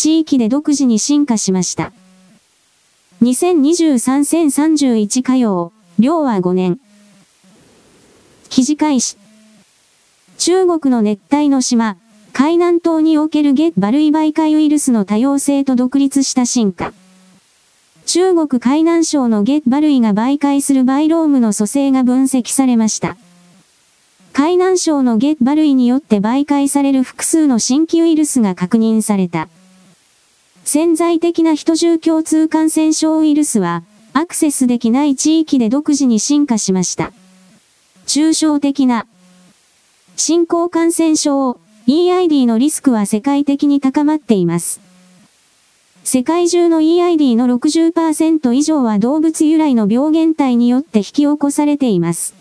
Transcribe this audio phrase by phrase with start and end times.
[0.00, 1.90] 地域で独自に進化しました。
[3.20, 6.78] 2023-1031火曜、量は5年。
[8.48, 9.16] 記事開始。
[10.38, 11.96] 中国の熱帯の島、
[12.32, 16.92] 海南島におけるゲ・バルイ媒介ウイルスの多様性と独立した進化。
[18.06, 23.16] 中国海南省のゲ・バルイが媒介するバイロームの組成が分析されました。
[24.32, 29.48] 海南省のゲ・バルイによって媒介される複数の新規ウイルスが確認された。
[30.70, 37.10] 潜在的な人中共通感染症ウイルスは、アクセスできない地域で独自に進化しました。
[38.06, 39.06] 抽象的な
[40.16, 44.82] 新興感染症 EID のリスクは世界的に高まっています。
[46.04, 52.34] 世界中の EID の60%以上は動物由来の病原体によって引き起こされています。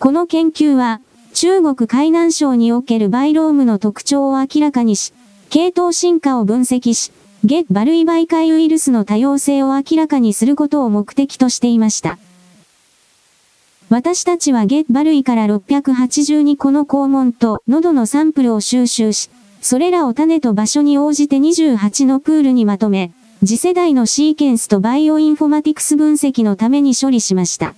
[0.00, 1.00] この研究は、
[1.32, 5.12] 中国海南省におけるバイロームの特徴を明らかにし、
[5.48, 7.12] 系統進化を分析し、
[7.44, 12.18] げっ歯類媒介ウイルスの多様性を明らかにすることを目的としていました。
[13.88, 19.30] 私たちはげっ歯類から682個の肛門と喉のサンプルを収集し、
[19.60, 23.12] それらを種と場所に応じて28のプールにまとめ、
[23.44, 27.76] 次世代のシーケンスとバイオインフォマティクス分析のために処理しました。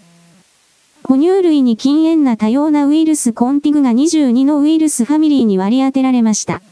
[1.02, 6.62] 哺乳類に近縁な多様なウイルスコンティグが22のウイルスファミリーに割り当てられました。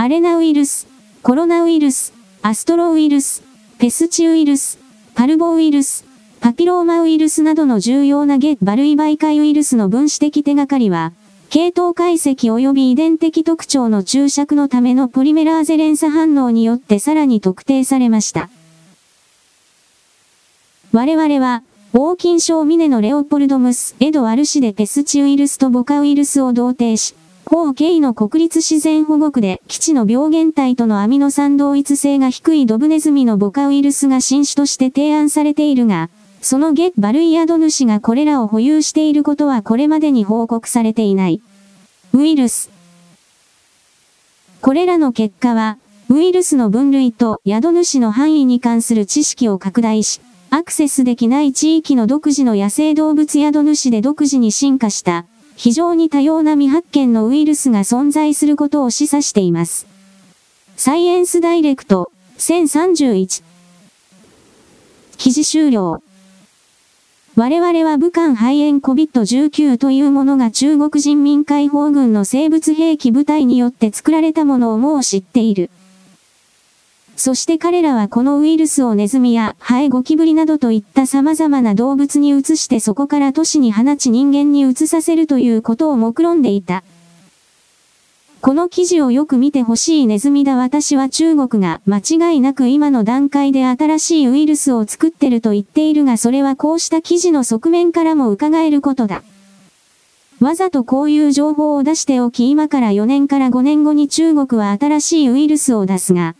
[0.00, 0.88] アレナウイルス、
[1.22, 3.42] コロナウイルス、アストロウイルス、
[3.78, 4.78] ペスチウイルス、
[5.14, 6.06] パルボウイルス、
[6.40, 11.12] パピローマウイルスなどの重要なゲ・バルイ媒介ウイルスの分子的手がかりは、
[11.50, 18.48] 系統解析及び遺伝的特徴の注釈のためのポリメラーゼ連鎖反応によってさらに特定されました。
[20.92, 21.62] 我々は、
[21.92, 27.14] ウォーキン症ミネのレオポルドムス、エド・アルシでペスチウイルスとボカウイルスを同定し、
[27.50, 36.10] 法イの国立自然保護区で基地の病原体とのアミノ酸同一性が低いドブネズミのボカウイルスが新種として提案されているが、
[36.42, 41.42] そのゲ・バルイアド主がこれらを保有していることはこれまでに報告されていない。
[42.12, 42.70] ウイルス。
[44.60, 45.78] これらの結果は、
[46.08, 55.26] ウイルスの分類と宿主の範囲に関する知識を拡大し、アクセスできない地域の独自の野生動物宿主で独自に進化した、
[55.62, 59.86] 非常に多様な未発見のウイルスが存在することを示唆しています。
[60.76, 63.42] サイエンスダイレクト、1031。
[65.18, 66.02] 記事終了。
[67.36, 75.68] 我々は武漢肺炎 COVID-19 というものが中国人民解放軍の生物兵器部隊によって作られたものをもう知っている。
[77.20, 86.82] そして彼らはこのウイルスをネズミやハエゴキブリなどといった様々な動物に移してそこから都市に放ち人間に移させるということを目論んでいた。
[88.40, 99.22] この記事をよく見てほしいネズミだ私は中国が間違いなく今の段階で新しいウイルスを作ってると言っているがそれはこうした記事の側面からも伺えることだ。
[100.40, 106.34] わざとこういう情報を出しておき今から4年から5年後に中国は新しいウイルスを出すが、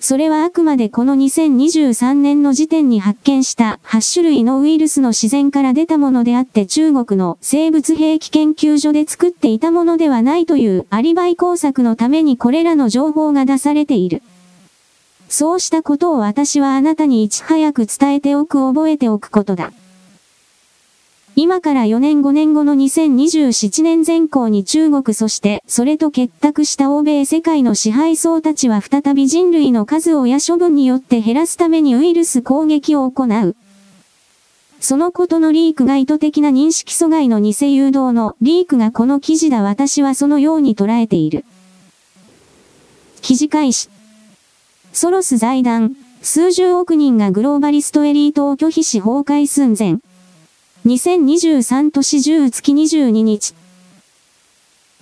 [0.00, 14.22] それはあくまでこの2023年の時点に発見した8種類のウイルスの自然から出たものであって中国の生物兵器研究所で作っていたものではないというアリバイ工作のためにこれらの情報が出されている。
[15.28, 19.72] そうしたことを私はあなたにいち早く伝えておく覚えておくことだ。
[21.40, 33.54] 今から4年5年後の2027年前後に中国そしてそれと結託した欧米世界の支配層たちは再び人類の数をや処分によって減らすためにウイルス攻撃を行う。
[34.80, 41.44] そのことのリークが意図的な認識阻害の偽誘導のリークがこの記事だ私はそのように捉えている。
[43.20, 43.90] 記事開始。
[44.92, 50.00] ソロス財団、数十億人がグローバリストエリートを拒否し崩壊寸前。
[50.86, 53.54] 2023年10月22日。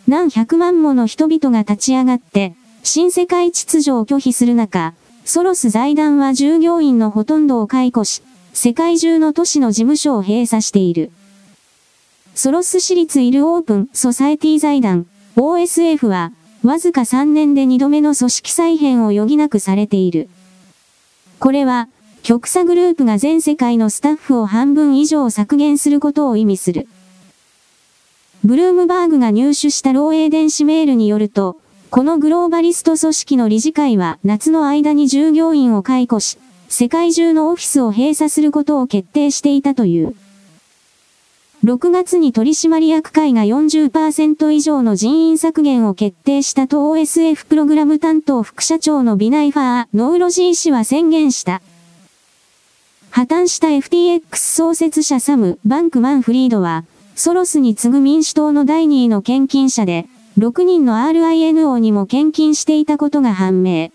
[0.08, 4.94] 何百万もの人々が立ち上がって、新世界秩序を拒否する中、
[5.26, 8.22] ソロス財団は従業員のほとんどを解雇し、
[8.54, 11.10] 世界中の都市の事務所を閉鎖している。
[12.34, 15.06] ソロス市立イルオープンソサエティ財団
[15.36, 16.32] OSF は、
[16.64, 20.30] わずか3年で2度目の組織再編を余儀なくされている。
[21.38, 21.88] これは、
[22.26, 26.88] 極左グループが全世界のスタッフを半分以上削減することを意味する。
[28.42, 36.36] ブルームバーグが入手した漏洩電子メールによると、このグローバリスト組織の理事会は夏の間に従業員を解雇し、
[36.68, 40.16] 世界中のオフィスを閉鎖することを決定していたという。
[41.62, 51.62] 6月に取締役会が40%以上の人員削減を決定したと OSF プログラム担当副社長のビナイファー・ノウロジー氏は宣言した。
[53.16, 56.84] 破綻した FTX 創設者サム・バンクマンフリードは、
[57.14, 63.90] ソロスに次ぐ民主党の第2位の献金者で、6人の RINO にも献金していたことが判明。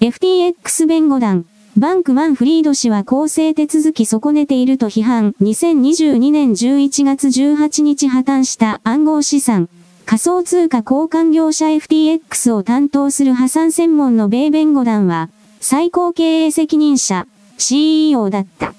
[0.00, 1.46] FTX 弁護団、
[1.76, 9.68] バンクマンフリード氏は公正手続き損ねていると批判、2022年11月18日破綻した暗号資産、
[10.06, 15.30] 仮想通貨交換業者 FTX を担当する破産専門の米弁護団は、
[15.64, 18.74] 最高経営責任者、CEO だった。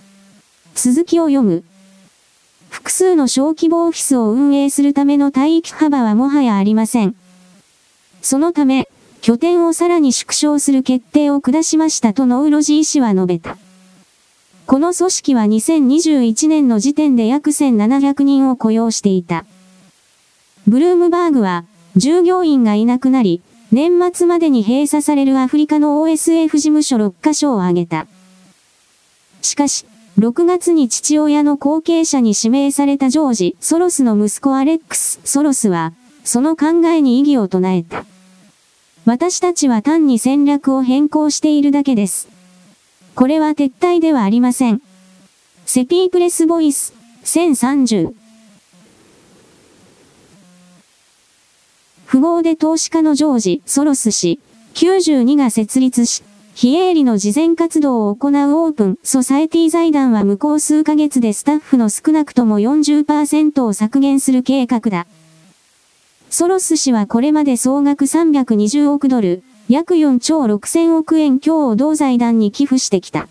[0.75, 1.63] 続きを読む。
[2.69, 7.15] 複数の小規模オフィスを運営するための帯域幅はもはやありません。
[8.21, 8.89] そのため、
[9.21, 13.57] 拠点をさらに縮小する決定を下しましたとノウロジー氏は述べた。
[14.65, 19.45] この組織は2021年の時点で約1700人を雇用していた。
[20.67, 21.63] ブルームバーグは、
[21.95, 23.41] 従業員がいなくなり、
[23.73, 28.05] 年末までに閉鎖されるアフリカの OSF 事務所6カ所を挙げた。
[29.41, 29.87] しかし、
[30.19, 35.93] 6月に父親の後継者に指名されたジョージ・ソロスの息子アレックス・ソロスは、
[36.23, 38.05] その考えに異議を唱えた。
[39.05, 42.29] 私たちは単に戦略を変更しているだけです。
[43.15, 44.83] これは撤退ではありません。
[45.65, 46.93] セピープレスボイス、
[47.23, 48.22] 1030。
[52.13, 54.39] 富豪で投資家のジョージ・ソロス氏、
[54.75, 56.21] 92が設立し、
[56.53, 65.07] 非営利の慈善活動を行うオープン・ソサエティ財団は向こう数ヶ月でスタッフの少なくとも40%を削減する計画だ。
[66.29, 73.27] ソロス氏はこれまで総額320億ドル、約4兆6000億円強を同財団に寄付してきた。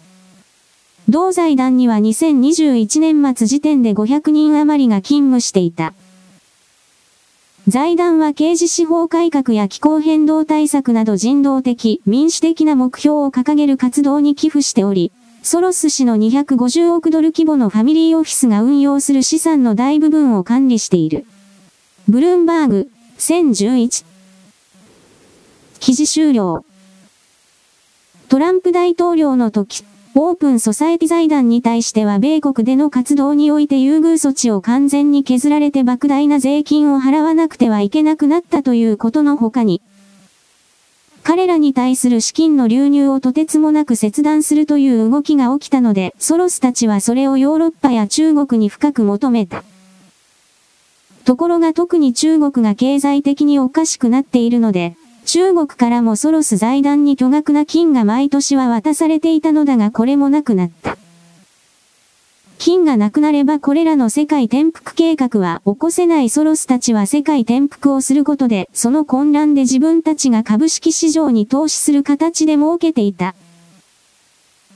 [1.08, 5.94] 同財団には2021年末時点で500人余りが勤務していた。
[7.68, 15.12] 財団は刑事司法改革や気候変動対策など人道的、民主的な目標を掲げる活動に寄付しており、
[15.44, 21.24] ソロス氏の250億ドル規模のファミリーオフィスが運用する資産の大部分を管理している。
[22.08, 24.04] ブルームバーグ、1011。
[25.78, 26.64] 記事終了。
[28.28, 39.80] トランプ大統領の時、オープンソサエティ財団に対しては米国での活動において優遇措置を完全に削られて莫大な税金を払わなくてはいけなくなったということの他に、
[41.22, 49.64] 彼らに対する資金の流入をとてつもなく切断するという動きが起きたので、ソロスたちはそれをヨーロッパや中国に深く求めた。
[51.24, 60.96] ところが特に中国が経済的におかしくなっているので、中国からもソロス財団に巨額な金が毎年は渡されていたのだがこれもなくなった。
[62.58, 73.34] 金がなくなればこれらの世界転覆計画は起こせないソロスたちは世界転覆をすることで、その混乱で自分たちが株式市場に投資する形で設けていた。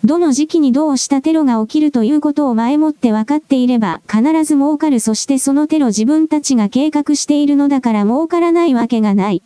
[0.05, 9.43] どの時期にどうしたテロが起きるということを前もって分かっていれば必ず儲かるそしてそのテロ自分たちが計画しているのだから儲からないわけがない。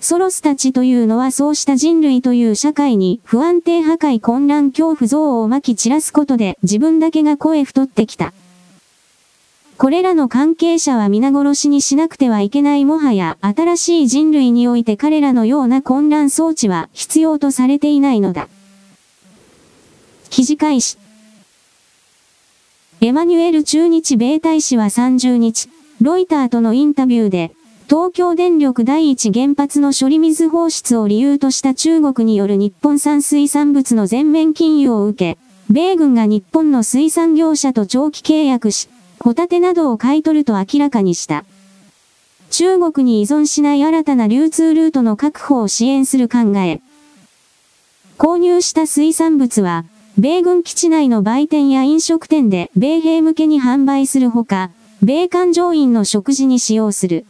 [0.00, 8.32] ソロスたちというのはそうした人類という社会に不安定破壊混乱恐怖像をまき散らすことで自分だけが声太ってきた。
[9.76, 18.48] これらの関係者は皆殺しにしなくてはいけないもはや新しい人類において彼らのような混乱装置は必要とされていないのだ。
[20.30, 20.98] 記事開始。
[23.00, 25.68] エマニュエル駐日米大使は30日、
[26.00, 27.52] ロイターとのインタビューで、
[27.88, 35.40] 東京電力第一原発の処理水放出を理由とした中国による日本産水産物の全面禁輸を受け、
[35.70, 38.90] 米軍が日本の水産業者と長期契約し、
[39.20, 41.46] ホタテなどを買い取ると明らかにした。
[42.50, 46.82] 中国に依存しない新たな流通ルートの確保を支援する考え。
[48.18, 49.86] 購入した水産物は、
[50.18, 57.24] 米軍基地内の売店や飲食店で米兵向けに販売するほか、米艦乗員の食事に使用する。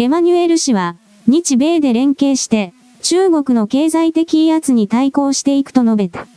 [0.00, 0.94] エマニュエル氏は、
[1.26, 6.28] 日米で連携して、中国の経済的威圧に対抗していくと述べた。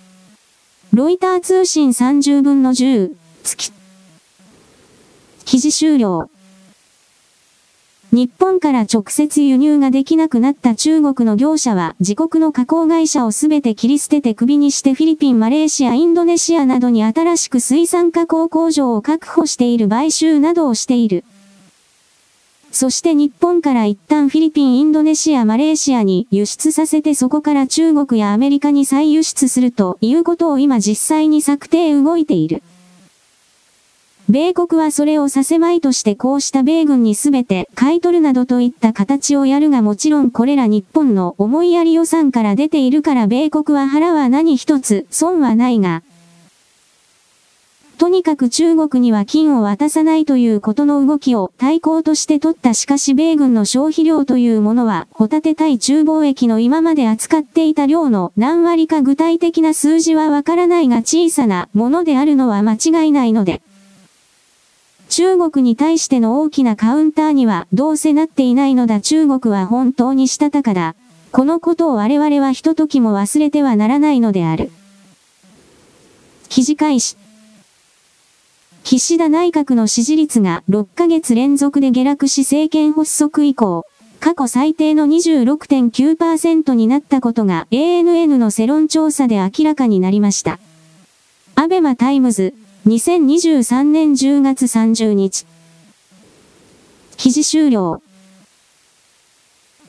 [0.93, 3.11] ロイター通信30分の10、
[3.43, 3.71] 月。
[5.45, 6.31] 記事終了。
[8.11, 21.23] 日本から直接輸入ができなくなった中国の業者は自国の加工会社をすべて切り捨てて首にしてフィリピン、マレーシア、インドネシアなどに新しく水産加工工場を確保している買収などをしている。
[22.71, 32.63] そして日本から一旦フィリピン、インドネシア、マレーシアに輸出させてそこから中国やアメリカに再輸出するということを今実際に策定動いている。
[34.29, 46.03] 米国はそれをさせまいとしてこうした米軍にすべて買い取るなどといった形をやるがもちろんこれら日本の思いやり予算から出ているから米国は腹は何一つ損はないが、
[48.01, 63.61] とにかく中国には金を渡さないということの動きを対抗として取ったしかし米軍の消費量というものは、ホタテ対中貿易の今まで扱っていた量の何割か具体的な数字はわからないが小さなものであるのは間違いないので。
[65.09, 70.95] 中国に対しての大きなカウンターにはどうせなっていないのだ中国は本当にしたたかだ。
[71.31, 74.71] このことを我々はひとときも忘れてはならないのである。
[76.49, 77.20] 記事開始。
[78.83, 83.85] 岸田内閣の支持率が6ヶ月連続で下落し政権発足以降、
[84.19, 90.59] 過去最低の26.9%になったことが ANN の世論調査で明らかになりました。
[91.55, 92.53] アベマタイムズ、
[92.87, 95.45] 2023年10月30日。
[97.17, 98.01] 記事終了。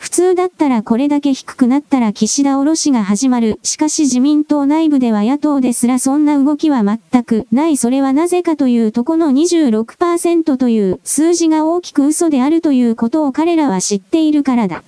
[0.02, 3.61] 普通だったらこれだけ低くなったら岸田おろしが始まる。
[3.62, 14.82] しかし自民党内部では野党ですらそんな動きは全くないそれはなぜかというとこの26%という数字が大きく嘘であるということを彼らは知っているからだ。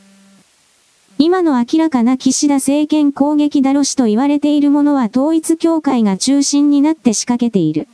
[1.18, 7.86] 今の明らかな岸田政権攻撃だろしと言われているものは統一協会が中心になって仕掛けている。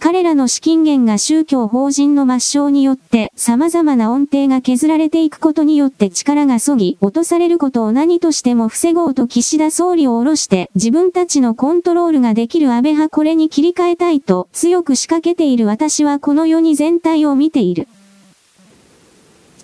[0.00, 17.86] 彼らの資金源が宗教法人の抹消によって様々な恩恵が削られていくことによって力がそぎ落とされることを何としても防ごうと岸田総理を下ろして自分たちのコントロールができる安倍派これに切り替えたいと強く仕掛けている私はこの世に全体を見ている。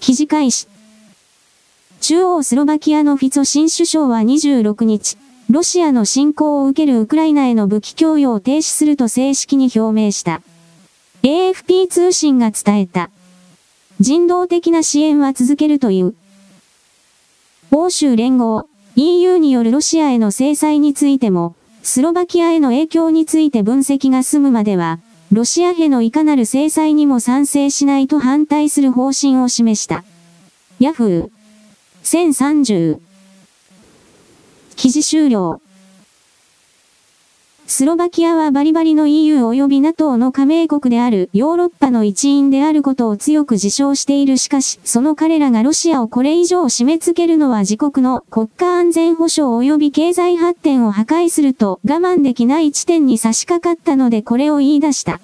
[0.00, 0.68] 記事開始。
[2.02, 5.16] 中央スロバキアのフィツォ新首相は26日、
[5.48, 10.42] ロシアの侵攻を受けるウクライナへの武器供与を停止すると正式に表明した。
[11.22, 13.10] AFP 通信が伝えた。
[14.00, 16.14] 人道的な支援は続けるという。
[17.70, 24.98] 欧州連合、EU によるロシアへの制裁についても、スロバキアへの影響について分析が済むまでは、
[25.30, 30.02] ロシアへのいかなる制裁にも賛成しないと反対する方針を示した。
[30.80, 31.30] ヤフー。
[32.02, 33.05] 1030
[34.76, 35.61] 記事終了。
[37.66, 55.21] スロバキアはバリバリの EU 及び NATO の加盟国であるヨーロッパの一員であることを強く自称しているしかし、その彼らがロシアをこれ以上締め付けるのは自国の国家安全保障及び経済発展を破壊すると我慢できない地点に差し掛かったのでこれを言い出した。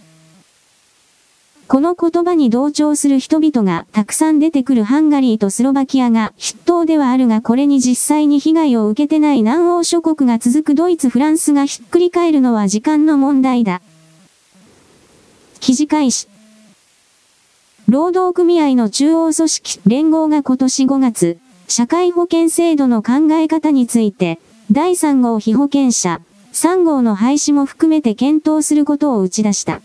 [1.73, 13.81] この言葉に同調する人々がたくさん出てくるハンガリーとスロバキアが筆頭ではあるがこれに実際に被害を受けてない南欧諸国が続くドイツ・フランスがひっくり返るのは時間の問題だ。
[15.61, 16.29] 記事開始。
[17.89, 21.39] 労働組合の中央組織連合が今年5月、
[21.69, 26.21] 社会保険制度の考え方について、第3号被保険者、
[26.53, 29.81] 3号の廃止も含めて検討することを打ち出した。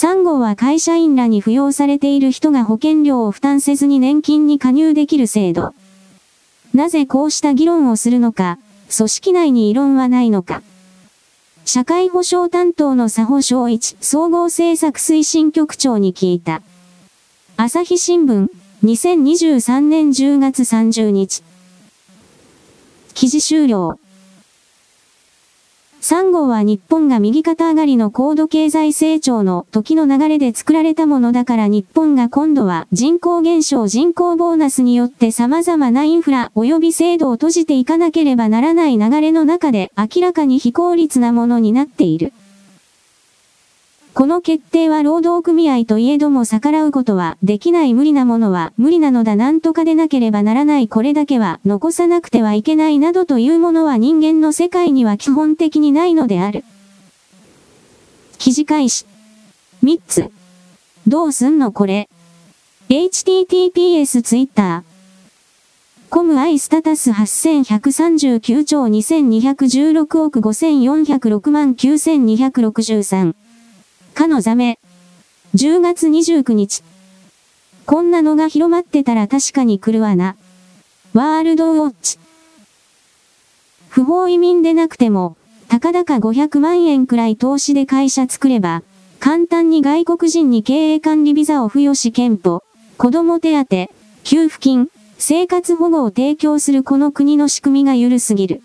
[0.00, 5.74] 3号は会社員らに扶養されている人が保険料を負担せずに年金に加入できる制度。
[6.72, 8.58] なぜこうした議論をするのか、
[8.96, 10.62] 組織内に異論はないのか。
[11.66, 16.62] 社会保障担当の佐保昭一総合政策推進局長に聞いた。
[17.58, 18.48] 朝日新聞、
[18.82, 21.42] 2023年10月30日。
[23.12, 24.00] 記事終了。
[26.00, 42.32] 3号は日本が右肩上がりの高度経済成長の時の流れで作られたものだから日本が今度は人口減少人口ボーナスによって様々なインフラ及び制度を閉じていかなければならない流れの中で明らかに非効率なものになっている。
[44.12, 56.64] この決定は労働組合といえども逆らうことはできない無理なものは無理なのだなんとかでなければならないこれだけは残さなくてはいけないなどというものは人間の世界には基本的にないのである。
[58.38, 59.06] 記事開始。
[59.84, 60.30] 3つ。
[61.06, 62.08] どうすんのこれ
[62.88, 64.82] ？https twitter。
[66.10, 73.39] コムアイスタタス8139兆2216億5406万9263。
[74.20, 74.78] かのザメ。
[75.54, 76.82] 10月29日。
[77.86, 80.36] こんなのが広まってたら確かに来るわな。
[81.14, 82.18] ワールドウォッチ。
[83.88, 88.82] 不法移民でなくても、たかだか500万円くらい投資で会社作れば、
[89.20, 92.62] 簡単に外国人に経営管理ビザを付与し憲法、
[92.98, 93.88] 子供手当、
[94.22, 98.60] 給付金、生活保護を提供するこの国の仕組みが緩すぎる。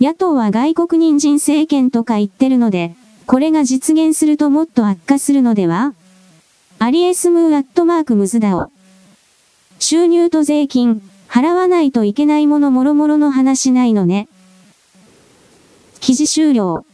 [0.00, 2.96] 野党は外国人人政権とか言ってるので、
[3.26, 5.94] これが実現するともっと悪化するのでは？
[6.78, 8.70] アリエスムーアットマークムズダオ。
[9.78, 14.28] 収入と税金、払わないといけないものもろもろの話ないのね。
[16.00, 16.84] 記事終了。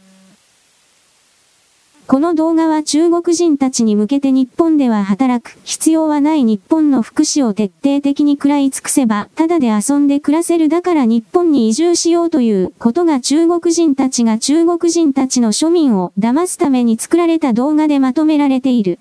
[2.09, 18.97] この動画は中国人たちに向けて日本では働く必要はない日本の福祉を徹底的に食らい尽くせば、ただで遊んで暮らせるだから日本に移住しようということが中国人たちが中国人たちの庶民を騙すために作られた動画でまとめられている。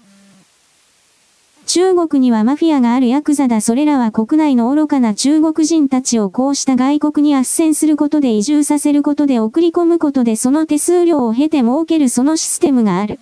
[1.69, 13.21] 中国にはマフィアがあるヤクザだそれらは国内の愚かな中国人たちをこうした外国に斡旋することで移住させることで送り込むことでその手数料を経て儲けるそのシステムがある。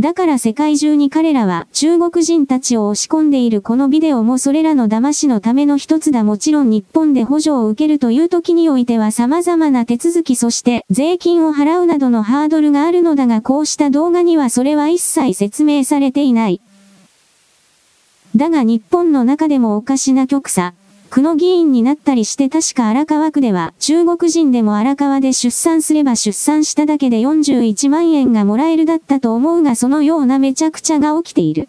[0.00, 16.60] だから世界中に彼らは中国人たちを押し込んでいるこのビデオもそれらの騙しのための一つだもちろん日本で補助を受けるという時においては様々な手続きそして税金を払うなどのハードルがあるのだがこうした動画にはそれは一切説明されていない。
[18.34, 20.74] だが日本の中でもおかしな極左。
[21.14, 31.68] 区の議員になったりして確か荒川区では中国人でも荒川で出産すれば出産しただけで41万円がもらえるだったと思うがそのようなめちゃくちゃが起きている。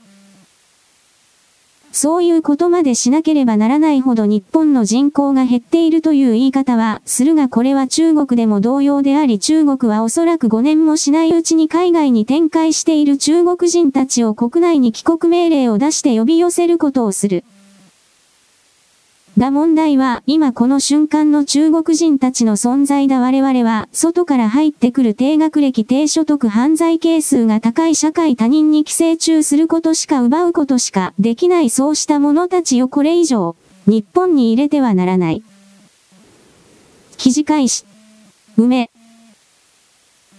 [1.92, 17.46] そういうことまでしなければならないほど日本の人口が減っているという言い方はするがこれは中国でも同様であり中国はおそらく5年もしないうちに海外に展開している中国人たちを国内に帰国命令を出して呼び寄せることをする。
[19.38, 35.44] が問題は、今この瞬間の中国人たちの存在だ我々は、外から入ってくる低学歴低所得犯罪係数が高い社会他人に寄生虫することしか奪うことしかできないそうした者たちをこれ以上、日本に入れてはならない。
[37.18, 37.84] 記事開始。
[38.58, 38.90] 梅。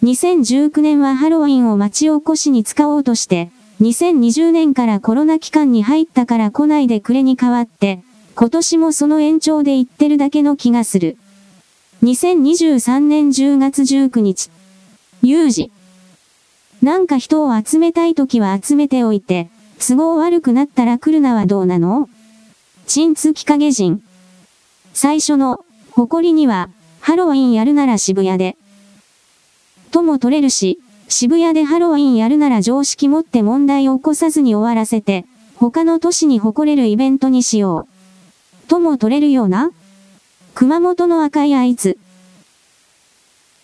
[0.04, 3.50] 2019年はハロウィンを町おこしに使おうとして、
[3.82, 8.00] 2020年からコロナ期間に入ったから来ないでくれに変わって、
[8.38, 11.16] 今年もその延長で言ってるだけの気がする。
[12.02, 14.50] 2023年10月19日。
[15.22, 15.72] 有事。
[16.82, 22.10] なんか人を集めたい時は集めておいて、都合悪くなったら来るなはどうなの？
[22.86, 24.02] 鎮月影人。
[24.92, 26.68] 最初の、誇りには、
[27.00, 28.58] ハロウィンやるなら渋谷で。
[29.92, 37.95] とも取れるし、渋谷でハロウィンやるなら常識持って問題を起こさずに終わらせて、他の都市に誇れるイベントにしよう。
[38.68, 39.70] とも取れるような？
[40.54, 41.98] 熊本の赤いあいつ。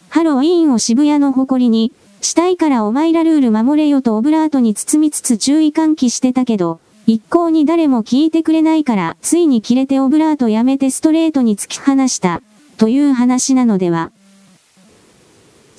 [0.09, 12.43] ハロウィーンを渋谷の誇りに、したいからお前らルール守れよとオブラートに包みつつ注意喚起してたけど、一向に誰も聞いてくれないから、ついに切れてオブラートやめてストレートに突き放した、
[12.77, 14.13] という話なのでは。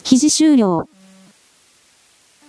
[0.04, 0.90] 記事終了。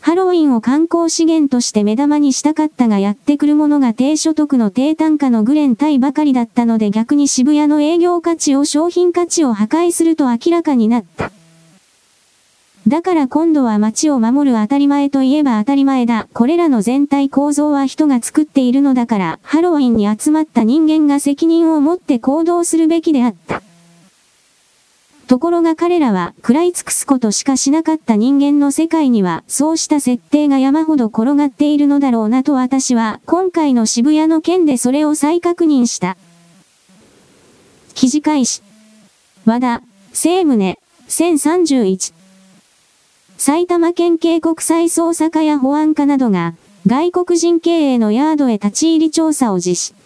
[0.04, 11.32] ハロウィンを観光資源として目玉にしたかったがやってくるものが低所得の低単価のグレンタイばかりだったので逆に渋谷の営業価値を商品価値を破壊すると明らかになった。
[12.86, 16.28] だから今度は街を守る当たり前といえば当たり前だ。
[16.34, 23.62] これらの全体構造は人が作っているのだから、ハロウィンに集まった人間が責任を持って行動するべきであった。
[25.26, 36.16] ところが彼らは食らい尽くすことしかしなかった人間の世界にはそうした設定が山ほど転がっているのだろうなと私は今回の渋谷の件でそれを再確認した。
[37.94, 38.62] 記事開始。
[39.46, 39.82] 和田、
[40.12, 42.12] 聖宗、1031。
[43.36, 46.54] 埼玉県警国際捜査課や保安課などが
[46.86, 50.04] 外国人経営のヤードへ立ち入り調査を実施。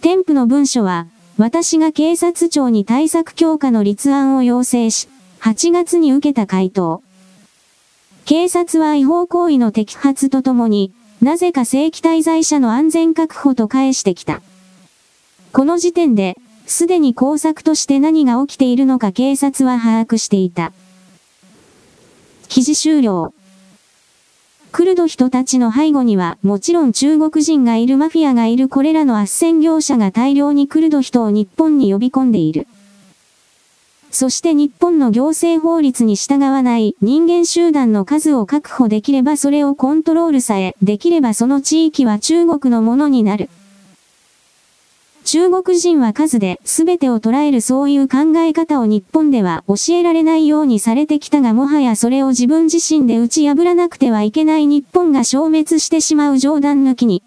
[0.00, 5.08] 添付の文書は私が警察庁に対策強化の立案を要請し、
[5.40, 7.02] 8月に受けた回答。
[8.24, 14.40] 警察は違法行為の摘発とともに、なぜか正規滞在者の安全確保と返してきた。
[15.52, 20.72] この時点で、すでに工作として何が起きているのか警察は把握していた。
[22.48, 23.34] 記事終了。
[24.76, 32.66] クルド人たちの背後には、もちろん中国人がいるマフィアがいるこれらの斡旋業者が大量にクルド人を日本に呼び込んでいる。
[34.10, 43.48] そして日本の行政法律に従わない人間集団の数を確保できればそれをコントロールさえできればその地域は中国のものになる。
[45.26, 57.24] 中国人は数で全てを捉えるそういう考え方を日本では教えられないようにされてきたがもはやそれを自分自身で打ち破らなくてはいけない日本が消滅してしまう冗談抜きに。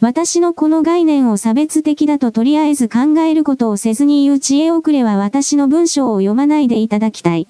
[0.00, 7.46] 私のこの概念を差別的だととりあえず考えることをせずに言う知恵遅れは私の文章を読まないでいただきたい。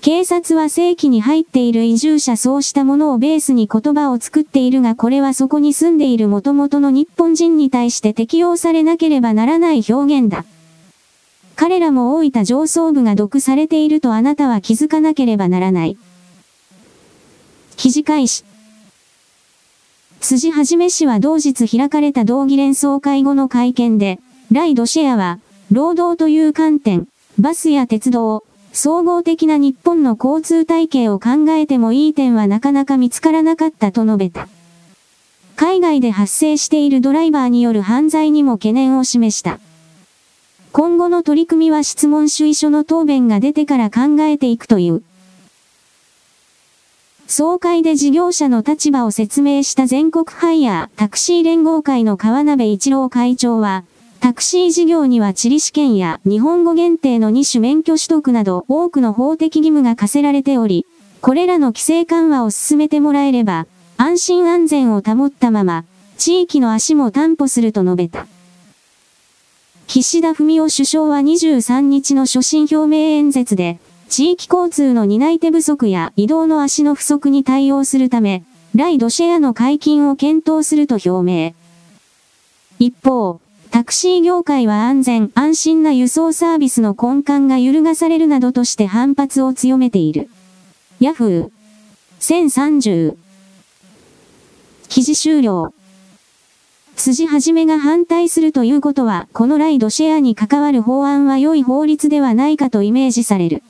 [0.00, 10.46] 警察は正規に入っている移住者そうしたものをベースに言葉を作っているがこれはそこに住んでいる元々の日本人に対して適用されなければならない表現だ。
[11.54, 15.98] 彼らも大分上層部が毒されているとあなたは気づかなければならない。
[17.76, 18.44] 記事開始。
[20.20, 24.18] 辻はじめ氏は同日開かれた同議連総会後の会見で、
[24.50, 27.06] ライドシェアは、労働という観点、
[27.38, 34.48] バスや鉄道、総合的な日本の交通体系を考えてもいい点はなかなか見つからなかったと述べた。
[35.56, 39.58] 海外で発生しているドライバーによる犯罪にも懸念を示した。
[40.72, 45.02] 今後の取り組みは質問主意書の答弁が出てから考えていくという。
[47.26, 53.84] 総会で事業者の立場を説明した全国ハイヤータクシー連合会の川鍋一郎会長は、
[54.20, 60.86] タクシー事業には地理試験や日本語限定の2種免許取得など多くの法的義務が課せられており、
[61.22, 65.86] これらの規制緩和を進めてもらえれば、安心安全を保ったまま、
[66.18, 68.26] 地域の足も担保すると述べた。
[69.86, 73.80] 岸田文雄首相は23日の所信表明演説で、
[74.10, 81.54] 地域交通の担い手不足や移動の足の不足に対応するため、ライドシェアの解禁を検討すると表明。
[82.78, 90.28] 一方、タクシー業界は安全安心な輸送サービスの根幹が揺るがされるなどとして反発を強めている。
[90.98, 91.50] ヤフー
[92.18, 93.16] 1030
[94.88, 95.72] 記事終了。
[96.96, 103.62] 辻はじめが反対するということは、このライドシェアに関わる法案は良い法律ではないかとイメージされる。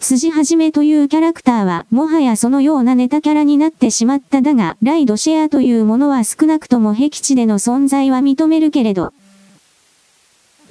[0.00, 9.12] 辻はじめというキャラクターは、もはやそのようなネタキャラになってしまっただが、ライドシェアというものは少なくとも僻地での存在は認めるけれど、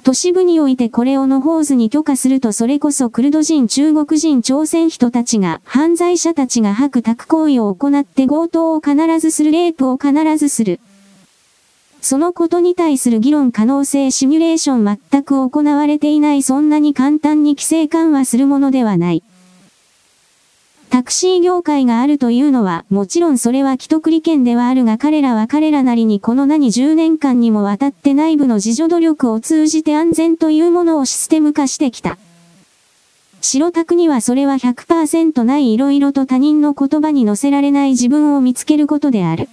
[0.04, 10.78] 都市部においてこれをのホーズに許可するとそれこそクルド人中国人朝鮮人たちが、犯罪者たちが白宅行為を行って強盗を必ずするレイプを必ずする。
[12.08, 19.24] そのことに対する議論可能性シミュレーション全く行われていないそんなに簡単に規制緩和するものではない。
[20.88, 32.18] タクシー業界があるというのは、もちろんそれは既得利権ではあるが彼らは彼らなりにこの何10年間にもわたって内部の自助努力を通じて安全というものをシステム化してきた。
[33.40, 39.48] 白タクにはそれは100%ない色々と他人の言葉に乗せられない自分を見つけることである。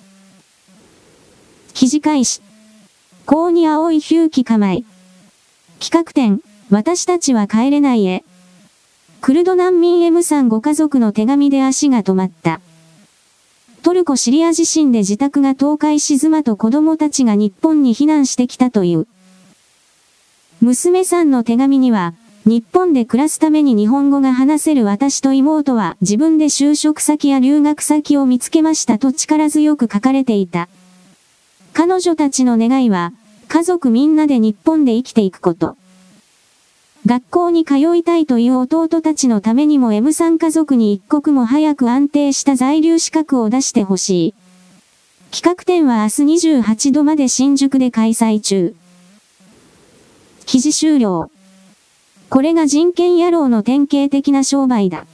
[1.73, 2.41] 肘返し。
[3.25, 4.83] 高に青いヒューキ構え。
[5.79, 8.23] 企画展、私たちは帰れないへ。
[9.21, 12.61] クルド難民 M さんご家族の手紙で足が止まった。
[13.81, 19.07] トルコシリア地震で自宅が倒壊し妻と子供たちが日本に避難してきたという。
[20.61, 22.13] 娘さんの手紙には、
[22.45, 30.67] 日本で暮らすために日本語が話せる私と妹は自分で就職先や留学先を見つけましたと力強く書かれていた。
[31.73, 33.13] 彼女たちの願いは、
[33.47, 35.75] 家族みんなで日本で生きていくこと。
[37.05, 44.33] 学校に通いたいという弟たちのためにも M さん家族に一刻も早く安定した在留資格を出してほしい。
[45.31, 48.75] 企画展は明日28度まで新宿で開催中。
[50.45, 51.31] 記事終了。
[52.29, 55.07] これが人権野郎の典型的な商売だ。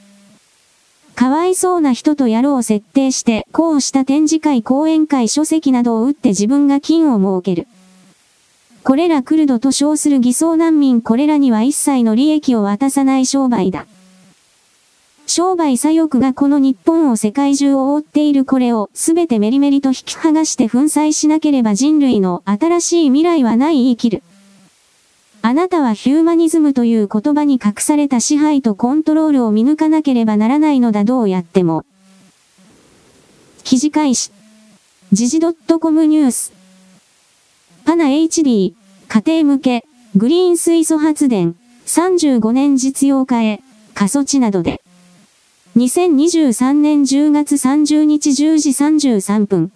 [1.20, 7.68] かわいそうな人とやろう設定して、こうした展示会講演会書籍などを打って自分が金を設ける。
[8.86, 13.86] これらクルドと称する偽装難民これらには一切の利益を渡さない商売だ。
[15.28, 24.24] 商売左翼がこの日本を世界中を覆っているこれをすべてメリメリと引き剥がして粉砕しなければ人類の新しい未来はない言い切る。
[25.42, 31.86] あなたはヒューマニズムという言葉に隠された支配とコントロールを見抜かなければならないのだどうやっても。
[33.64, 34.32] 記事開始。
[35.14, 35.40] 時事
[35.80, 36.54] .com ニュース。
[37.86, 38.74] パナ HD、
[39.08, 43.62] 家庭向け、グリーン水素発電、35年実用化へ、
[43.94, 44.82] 過疎地などで。
[45.78, 49.72] 2023年10月30日10時33分。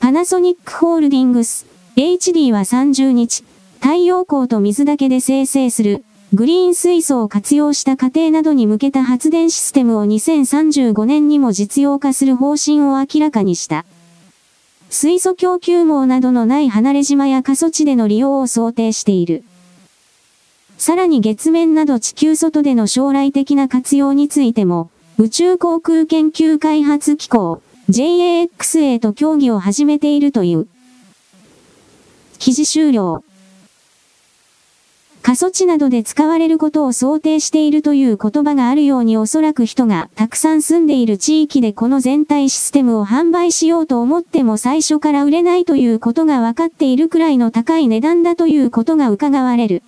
[0.00, 3.44] パナソニックホールディングス、HD は30日、
[3.84, 13.84] 太陽光と水だけで生成する、グリーン水素を活用した家庭などに向けた発電システムを2035年にも実用化する方針を明らかにした。
[14.88, 19.44] 水素供給網などのない離れ島や過疎地での利用を想定している。
[20.78, 30.68] さらに月面など地球外での将来的な活用についても、宇宙航空研究開発機構 JAXA と協議を始めているという。
[32.38, 33.23] 記事終了。
[35.24, 49.82] 過疎地などで使われることを想定しているという言葉があるようにおそらく人がたくさん住んでいる地域でこの全体システムを販売しようと思っても最初から売れないということが分かっているくらいの高い値段だということが伺われる。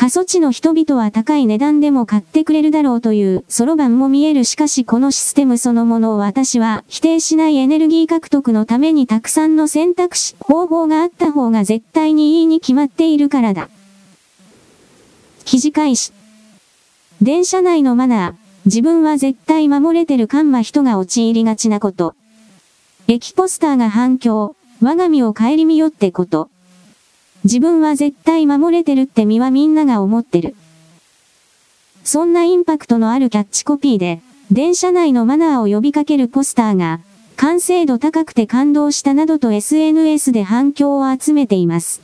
[0.00, 13.68] 過疎地の人々は高い値段でも買ってくれるだろうという、そろばんも見えるしかしこのシステムそのものを私は否定しないエネルギー獲得のためにたくさんの選択肢、方法があった方が絶対にいいに決まっているからだ。
[15.44, 16.14] 記事開始。
[17.20, 18.34] 電車内のマナー、
[18.64, 22.14] 自分は絶対守れてるカンマ人が陥りがちなこと。
[23.06, 26.49] 駅ポスターが反響、我が身を顧みよってこと。
[27.44, 30.54] 自分は絶対守れてるって身はみんなが思ってる。
[32.04, 37.00] そんなインパクトのあるキャッチコピーで、電車内のマナーを呼びかけるポスターが、
[37.36, 42.02] 完成度高くて感動したなどと SNS で反響を集めています。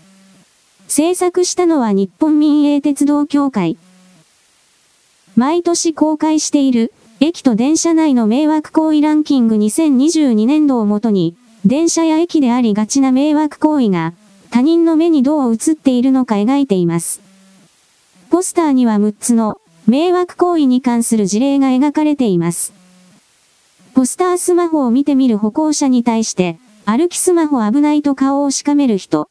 [0.89, 3.77] 制作したのは日本民営鉄道協会。
[5.35, 14.15] 毎年公開している、駅と電車内の迷惑行為ランキング2022年度をもとに、電車や駅でありがちな迷惑行為が、
[14.57, 17.21] 他人の目にどう映っているのか描いています。
[18.31, 22.73] ポスターには6つの迷惑行為に関する事例が描かれています。
[23.93, 29.29] ポスタースマホを見てみる歩行者に対して、歩きスマホ危ないと顔をしかめる人。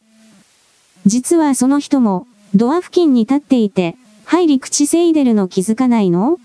[1.08, 6.38] 実はその人も、ドア付近に立っていて、入り口せいでるの気づかないの？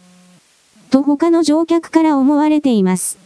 [0.90, 3.18] と他の乗客から思われています。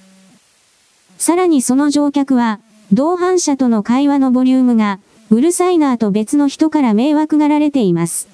[1.17, 2.59] さらにその乗客は、
[2.93, 4.99] 同伴者との会話のボリュームが、
[5.35, 8.29] うるさいなぁと別の人から迷惑がられています。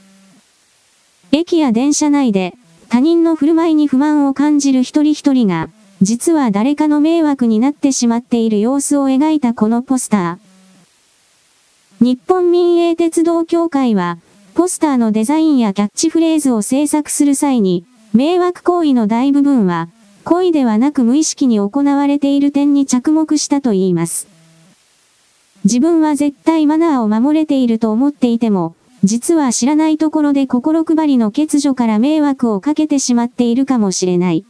[1.33, 2.55] 駅や電車内で
[2.91, 5.71] 他人の振る舞いに不満を感じる一人一人が、
[6.03, 12.05] 実は誰かの迷惑になってしまっている様子を描いたこのポスター。
[12.05, 14.19] 日本民営鉄道協会は、
[14.55, 19.89] ポスターのデザインやキャッチフレーズを制作する際に、迷惑行為の大部分は、
[20.25, 24.30] 故意ではなく無意識に行われている点に着目したといいます。
[25.65, 34.45] 自分は絶対マナーを守れていると思っていても、実は知らないところで心配りの欠如から迷惑をかけてしまっているかもしれない。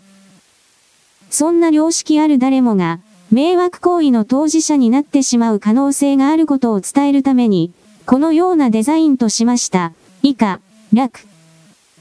[1.30, 7.72] そんな良識ある誰もが、迷惑行為の当事者になってしまう可能性があることを伝えるために、
[8.06, 9.92] このようなデザインとしました。
[10.22, 10.60] 以下、
[10.92, 11.26] 楽。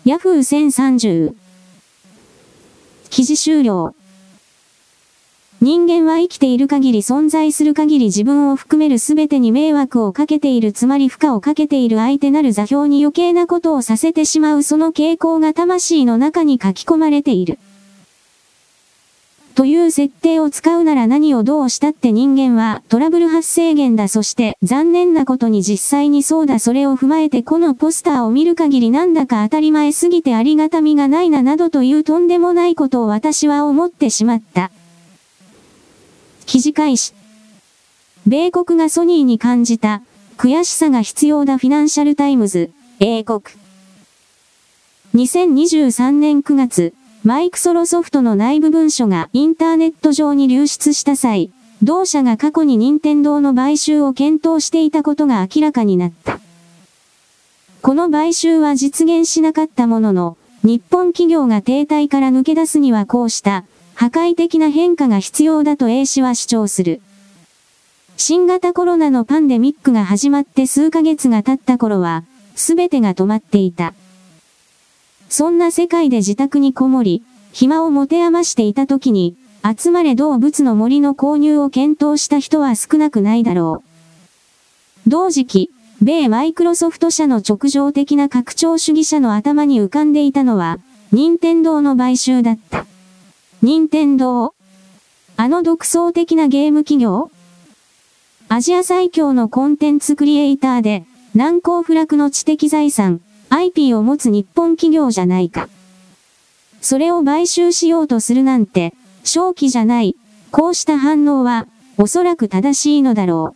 [0.06, 1.36] Yahoo 1030。
[3.12, 3.94] 記事終了。
[5.62, 17.60] 人間は生きている限り存在する限り自分を含める全てに迷惑をかけているつまり負荷をかけている相手なる座標に余計なことをさせてしまうその傾向が魂の中に書き込まれている。
[19.54, 34.72] という設定を使うなら何をどうしたって人間はトラブル発生源だそして残念なことに実際にそうだそれを踏まえてこのポスターを見る限りなんだか当たり前すぎてありがたみがないななどというとんでもないことを私は思ってしまった。
[36.50, 37.14] 記事開始。
[38.26, 40.02] 米国がソニーに感じた、
[40.36, 43.42] 悔しさが必要だフィナンシャルタイムズ、英国。
[45.14, 51.52] 2023年9月、マイクロソフトの内部文書がインターネット上に流出した際、
[51.84, 56.40] 同社が過去に任天堂の買収を検討していたことが明らかになった。
[57.84, 63.66] この買収は実現しなかったものの、日本企業が停滞から抜け出すにはこうした
[64.00, 67.02] 破壊的な変化が必要だと A 氏は主張する。
[68.16, 72.24] 新型コロナのパンデミックが始まって数ヶ月が経った頃は、
[72.56, 73.94] すべてが止まっていた。
[75.28, 79.36] そんな世界で自宅にこもり、暇を持て余していた時に、
[79.78, 83.84] 集まれ動物の森の購入を検討した人は少なくないだろ
[85.06, 85.10] う。
[85.10, 90.80] 同時期、米マイクロソフト社の直情的な拡張主義者の頭に浮かんでいたのは、
[91.12, 92.86] 任天堂の買収だった。
[93.62, 94.54] 任天堂
[95.36, 97.30] あの独創的なゲーム企業？
[98.48, 101.04] アジア最強のコンテンツクリエイターで、
[101.36, 103.20] 難攻不落の知的財産、
[103.50, 105.68] IP を持つ日本企業じゃないか。
[106.80, 108.94] それを買収しようとするなんて、
[109.26, 110.16] 正気じゃない。
[110.52, 111.68] こうした反応は、
[111.98, 113.56] おそらく正しいのだろ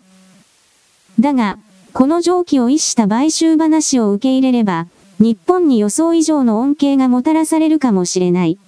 [1.18, 1.22] う。
[1.22, 1.60] だが、
[1.94, 4.88] この上記を逸した買収話を受け入れれば、
[5.20, 8.60] 日本に予想以上の恩恵がもたらされるかもしれない。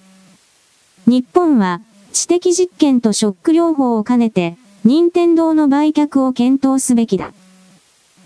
[1.06, 7.32] 日本は、知的実験とショック療法を兼ねて、任天堂の売却を検討すべきだ。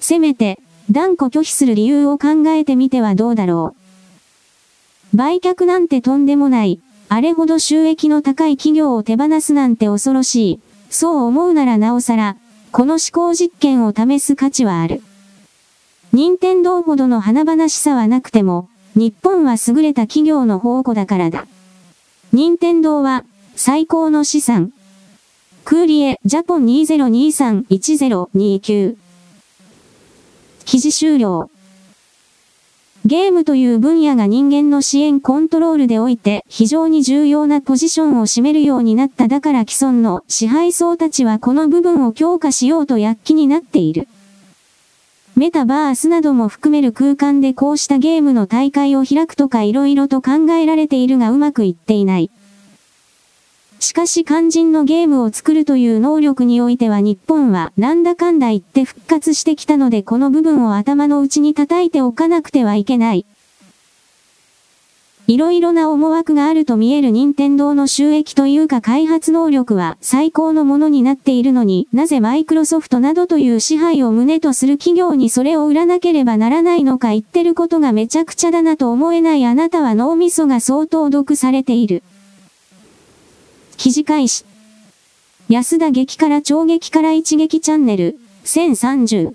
[0.00, 0.58] せめて、
[0.90, 3.74] 断固拒否する理由を考えてみてはどうだろ
[5.12, 5.16] う。
[5.16, 10.60] 売却なんてとんでもない、あれほど収益の高い企業を手放すなんて恐ろしい。
[10.88, 12.36] そう思うならなおさら、
[12.72, 15.02] この思考実験を試す価値はある。
[16.14, 21.46] 任天堂ほどの華々しさはなくても、日本は優れた企業の宝庫だからだ。
[22.32, 23.24] 任天堂は、
[23.56, 24.72] 最高の資産。
[25.64, 28.94] クーリエ、ジャポン2023-1029。
[30.64, 31.50] 記事終了。
[33.04, 44.06] ゲームという分野が人間の支援コントロールでおいて非常に重要なポジションを占めるようになっただから既存の支配層たちはこの部分を強化しようと躍起になっている。
[45.40, 52.30] メタバースなども含める空間でこうしたゲームの大会を開くとか色々と考えられているがうまくいっていない。
[53.78, 63.24] しかし肝心のゲームを作るという能力においては日本はなんだかんだ言って復活してきたのでこの部分を頭の内に叩いておかなくてはいけない。
[65.30, 82.02] いろいろな思惑があると見える任天堂の収益というか開発能力は最高のものになっているのになぜマイクロソフトなどという支配を胸とする企業にそれを売らなければならないのか言ってることがめちゃくちゃだなと思えないあなたは脳みそが相当毒されている。
[83.76, 84.44] 記事開始。
[85.48, 89.34] 安田激辛超激辛一撃チャンネル、1030。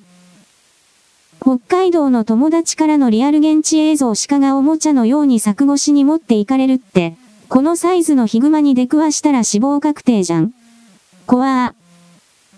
[1.46, 7.16] 北海道の友達からのリアル現地映像鹿がおもちゃのように柵越しに持っていかれるって、
[7.50, 10.54] このサイズのヒグマに出くわしたら死亡確定じゃん。
[11.28, 11.76] コア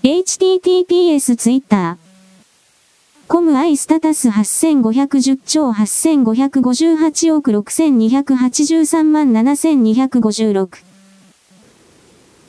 [0.04, 3.28] https ツイッター。
[3.28, 10.70] コムアイスタタス8510兆8558億6283万7256。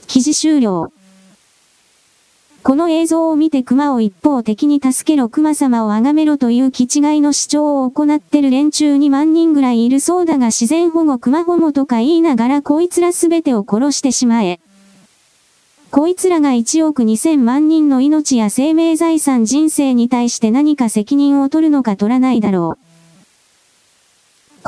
[0.07, 0.93] 記事終了。
[2.63, 14.61] この映像を見て熊を一方的に助けろ熊様を崇めろという気違いの主張を行ってる連中2万人ぐらいいるそうだが自然保護熊保護とか言いながらこいつらすべてを殺してしまえ。
[15.91, 22.88] こいつらが1億2000万人の命や生命財産人生に対して何か責任を取るのか取らないだろう。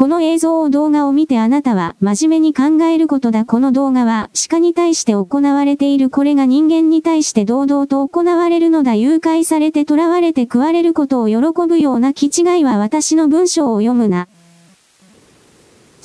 [0.00, 3.44] この映像を動画を見てあなたは真面目に考えることだ。
[3.44, 8.94] この動画は鹿に対して行われているこれが人間に対して堂々と行われるのだ。
[8.94, 11.36] 誘拐されて囚われて食われることを喜
[11.68, 14.26] ぶような気違いは私の文章を読むな。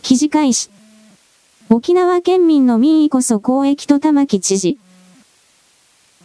[0.02, 0.70] 記事開始。
[1.70, 4.78] 沖縄県民の民意こそ公益と玉城知事。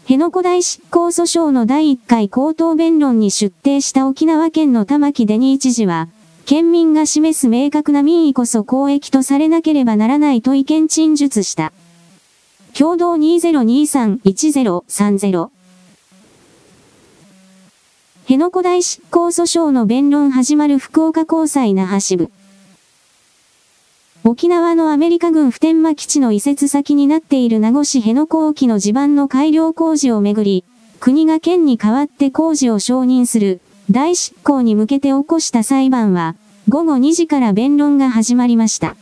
[0.02, 6.08] 辺野古大執行訴訟の第1回口頭弁論に出廷した沖縄県の玉城デニー知事は、
[6.50, 11.72] 県民が示す明確な民意こそ公益とされなければならないと意見陳述した。
[12.76, 15.48] 共同2023-1030
[18.22, 22.32] 辺野古大執行訴訟の弁論始まる福岡高裁那覇支部。
[24.24, 30.64] 沖縄のアメリカ軍普天間基地の移設先になっている名護市辺野古沖の地盤の改良工事をめぐり、
[30.98, 33.60] 国が県に代わって工事を承認する
[33.90, 36.36] 大執行に向けて起こした裁判は、
[36.68, 38.94] 午後2時から弁論が始まりました。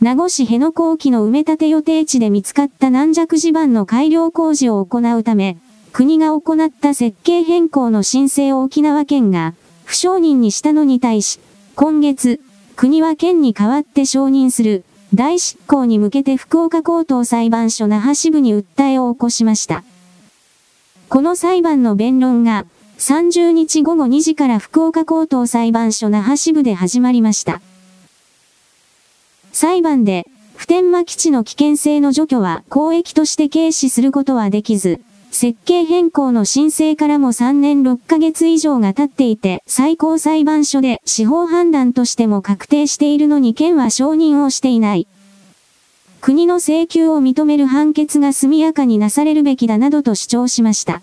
[0.00, 5.58] 名護市辺野古沖の埋め立て予定地で見つかった軟弱地盤の改良工事を行うため、
[5.92, 11.38] 国が行った設計変更の申請を沖縄県が不承認にしたのに対し、
[11.76, 12.40] 今月、
[12.74, 19.84] 国は県に代わって承認する大執行に向けて福岡高等裁判所那覇支部に訴えを起こしました。
[21.08, 22.64] この裁判の弁論が
[23.02, 27.60] 30日午後2時から福岡高等裁判所那覇支部で始まりました。
[29.50, 35.00] 裁判で、普天間基地の危険性の除去は公益として軽視することはできず、
[35.32, 45.08] 設計変更の申請からも3年6ヶ月以上が経っていて、最高裁判所で司法判断としても確定しているのに県は承認をしていない。
[46.20, 51.02] 国の請求を認める判決が速やかになされるべきだなどと主張しました。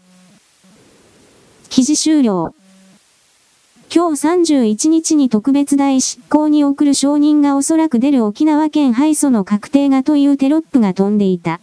[1.70, 2.54] 記事終了。
[3.92, 6.92] 今日31日に特別大執行に送る。
[6.92, 8.22] 承認がおそらく出る。
[8.24, 11.58] 沖縄県敗訴の確定がというテロップが飛んでいた。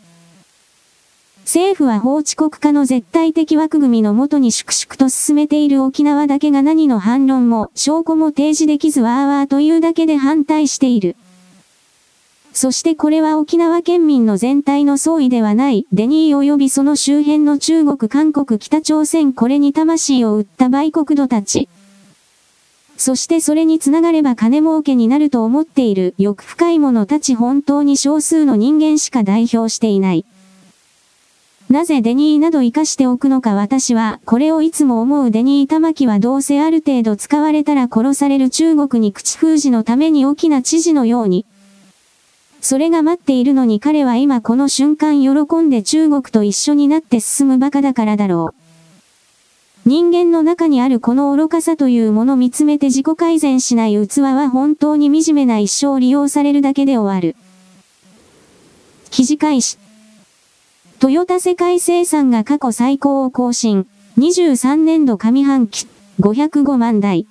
[1.48, 11.16] 政府は法治国家の絶対的枠組みのもとに粛々と進めている沖縄だけが何の反論も証拠も提示できずわーわーというだけで反対している。
[12.52, 21.70] そしてこれは沖縄県民の全体の総意ではない、デニー及びその周辺の中国、韓国、北朝鮮これに魂を売った売国土たち。
[22.98, 30.26] そしてそれにつながれば金儲けになると思っている欲深い者たち本当に少数の人間しか代表していない。
[31.70, 41.46] なぜデニーなど活かしておくのか私は、これをいつも思うデニー玉木はどうせある程度使われたら殺される中国に口封じのために大きな知事のように。
[42.62, 49.90] それが待っているのに彼は今この瞬間喜んで中国と一緒になって進む馬鹿だからだろう。
[49.90, 57.36] 人間の中にあるこの愚かさというもの見つめて自己改善しない器は本当に惨めな一生を利用されるだけで終わる。
[59.12, 59.78] 記事開始。
[61.00, 63.86] トヨタ世界生産が過去最高を更新。
[64.18, 65.86] 23年度上半期、
[66.20, 67.28] 505万台。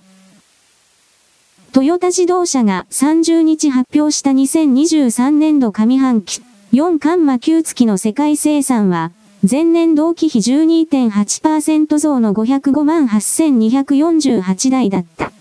[1.72, 6.42] トヨタ自動車が30日発表した2023年度上半期、
[6.72, 9.10] 4カンマ9月の世界生産は、
[9.42, 15.32] 前年同期比12.8%増の505万8248台だった。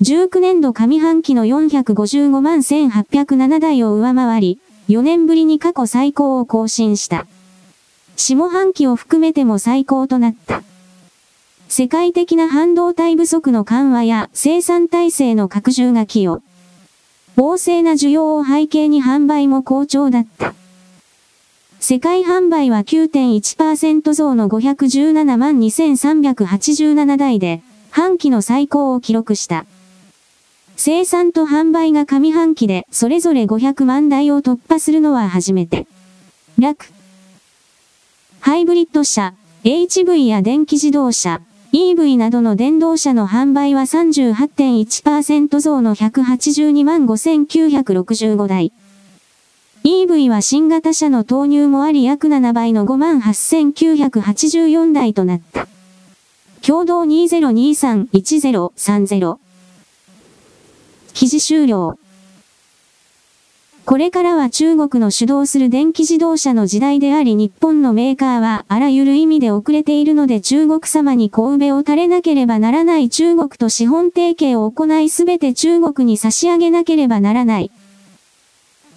[0.00, 4.58] 19年度上半期の455万1807台を上回り、
[4.88, 7.26] 4年ぶりに過去最高を更新した。
[8.16, 10.62] 下半期を含めても最高となった。
[11.68, 16.42] 世界的な半導体不足の緩和や生産体制の拡充が寄与。
[17.36, 20.54] 旺盛な需要を背景に販売も好調だった。
[21.80, 29.64] 世界販売は9.1%増の517万2387台で、半期の最高を記録した。
[30.84, 35.86] 生産と販売が上半期でそれぞれ500万台を突破するのは初めて。
[36.58, 36.86] 楽。
[38.40, 41.40] ハイブリッド車、HV や電気自動車、
[41.72, 48.72] EV などの電動車の販売は38.1%増の182万5965台。
[49.84, 55.68] EV は新型車の投入もあり約7倍の5万8984台となった。
[56.60, 59.41] 共同2023-1030
[61.14, 61.98] 記事終了。
[63.84, 77.72] これからは中国の主導する電気自動車の時代であり日本のメーカーはあらゆる意味で遅れているので中国様に小梅を垂れなければならない中国と資本提携を行いすべて中国に差し上げなければならない。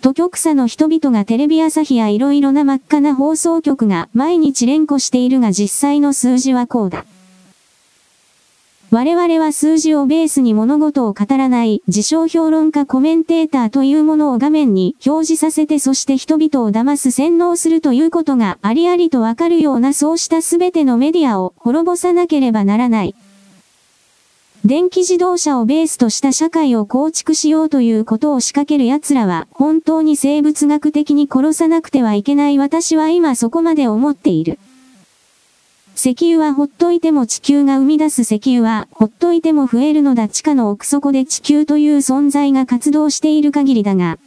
[0.02, 7.06] 都局差の人々がテレビ朝日や色々な真っ赤な放送局が毎日連呼しているが実際の数字はこうだ。
[8.96, 23.16] 我々は数字をベースに物事を語らない自称評論家コメンテーターというものを画面に表示させてそして人々を騙す洗脳するということがありありとわかるようなそうしたすべてのメディアを滅ぼさなければならない。
[24.64, 34.58] 電気自動車をベースとした社会を構築しようということを仕掛ける奴らは本当に生物学的に殺さなくてはいけない私は今そこまで思っている。
[35.96, 44.20] 石油はほっといても地球が生み出す石油はほっといても増えるのだ地下の奥底で地球という存在が活動している限りだが、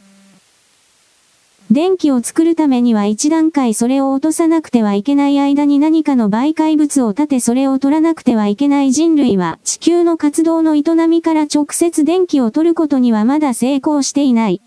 [1.71, 14.61] 電気を作るためには一段階それを落とさなくてはいけない間に何かの媒介物を立てそれを取らなくてはいけない人類は地球の活動の営みから直接電気を取ることにはまだ成功していない。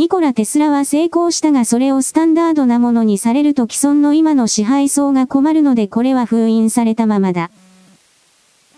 [0.00, 7.50] ニコラ・テスラは成功したがそれをスタンダードなものにされると既存の今の支配層が困るのでこれは封印されたままだ。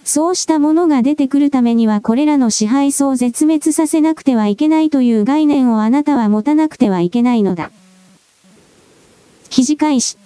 [0.02, 7.70] そうしたものが出てくるためにはこれらの支配層を絶滅させなくてはいけないという概念をあなたは持たなくてはいけないのだ。
[9.48, 10.18] 記事開始。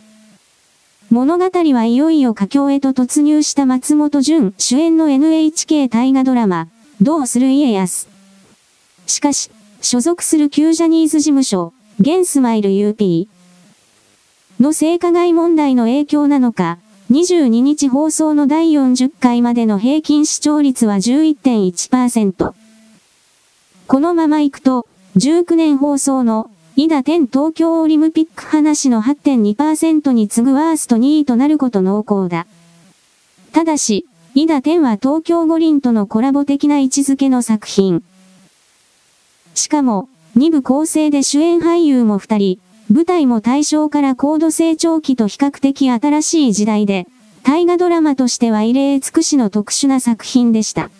[1.10, 6.68] 物語はいよいよ佳境へと突入した松本潤主演の NHK 大河ドラマ、
[7.02, 8.08] どうする家康。
[9.06, 9.50] しかし、
[9.80, 13.28] 所属する旧ジャニーズ事務所、ゲンスマイル UP
[14.60, 16.78] の性加害問題の影響なのか、
[17.10, 22.54] 22日放送の第40回までの平均視聴率は11.1%。
[23.86, 32.46] このまま行くと、19年放送の、伊田天東京オリンピック話の8.2%に次ぐワースト2位となること濃厚だ。
[33.52, 38.02] ただし、伊田天は東京五輪とのコラボ的な位置づけの作品。
[39.56, 42.60] しかも、2部構成で主演俳優も2人、
[42.92, 47.08] 舞台も対象から高度成長期と比較的新しい時代で、
[47.42, 50.90] 大河ドラマとしては異例尽くしの特殊な作品でした。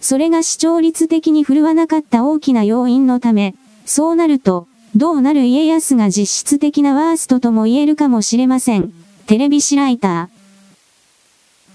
[0.00, 3.54] それが視聴率的に振るわなかった大きな要因のため、
[3.86, 4.66] そうなると、
[4.96, 8.92] どうなる家康が実質的なワーストとも言えるかもしれません。
[9.26, 10.28] テレビシライター。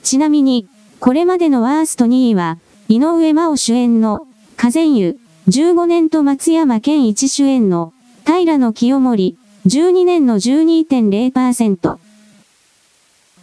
[0.04, 0.68] ちなみに、
[1.00, 2.58] これまでのワースト2位は、
[2.89, 4.28] 井上真央主演の、
[4.58, 7.93] 火前湯、15年と松山健一主演の、
[8.26, 11.98] 平野清盛、12年の12.0%。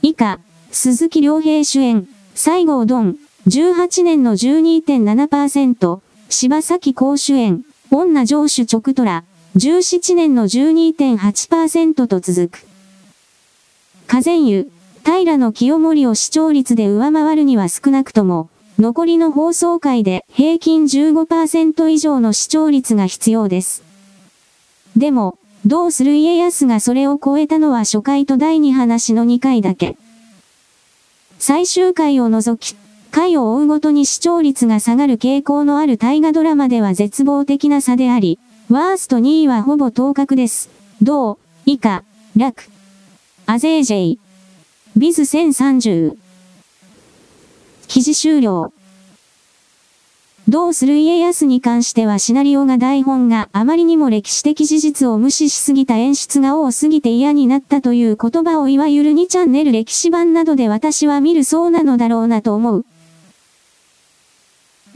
[0.03, 0.39] 以下、
[0.71, 3.17] 鈴木良平主演、西郷ドン、
[3.49, 9.25] 18年の12.7%、柴咲コウ主演、女上手直トラ、
[9.57, 12.67] 17年の12.8%と続く。
[14.09, 14.71] 火前湯、
[15.03, 23.85] 平野清盛を視聴率で上回るには少なくとも、残りの放送回で平均15%以上の視聴率が必要です。
[24.97, 29.97] でも、どうする家康がそれを超えたのは初回と第2話の2回だけ。
[31.39, 32.77] 最終回を除き、
[33.11, 40.69] 回を追うごとに視聴率が下がる傾向のある大河ドラマでは絶望的な差であり、ワースト2位はほぼ当確です。
[41.01, 42.03] 銅、以下、
[42.37, 42.65] 楽。
[43.47, 44.19] アゼージェイ。
[44.97, 46.24] ビズ1030。
[47.89, 48.73] 記事終了。
[50.47, 62.85] どうする家康に関してはシナリオが台本があまりにも歴史的事実を無視しすぎた演出が多すぎて嫌になったという言葉をいわゆる2チャンネル歴史版などで私は見るそうなのだろうなと思う。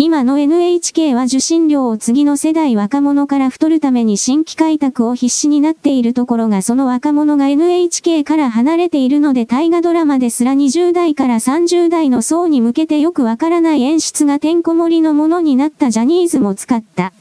[0.01, 17.13] 今の NHK は受信料を次の世代若者から太るために新規開拓を必死になっているところがその若者が NHK から離れているので大河ドラマですら20代から30代の層に向けてよくわからない演出がてんこ盛りのものになったジャニーズも使った。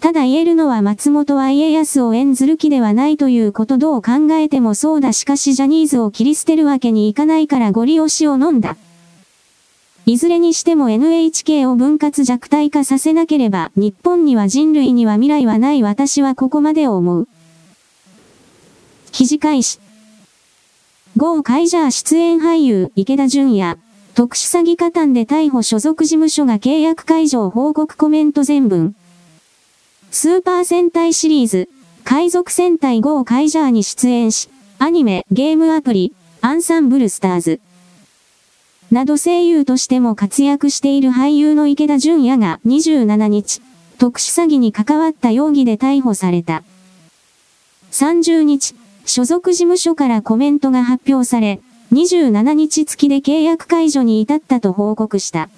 [0.00, 8.76] ただ言えるのは松本は家康を演ずる気ではないということどう考えてもそうだしかしジャニーズを切り捨てるわけにいかないからゴリ押しを飲んだ。
[10.08, 17.28] いずれにしても NHK を分割弱体化させなければ、日本には人類には未来はない私はここまでを思う。
[19.12, 19.80] 記事開始。
[21.18, 23.78] ゴーカイジャー出演俳優池田純也。
[24.14, 28.94] 特殊詐欺加担で逮捕所属事務所が契約解除報告コメント全文。
[30.10, 31.68] スーパー戦隊シリーズ、
[32.04, 34.48] 海賊戦隊ゴーカイジャーに出演し、
[34.78, 37.60] アニメ、ゲームアプリ、アンサンブルスターズ。
[38.90, 43.60] など声優としても活躍している俳優の池田純也が27日、
[43.98, 46.62] 特殊詐欺に関わった容疑で逮捕された。
[47.90, 48.74] 30日、
[49.04, 51.60] 所属事務所からコメントが発表され、
[51.92, 55.50] 27日付で契約解除に至ったと報告した。